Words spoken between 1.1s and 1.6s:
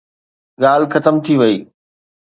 ٿي وئي.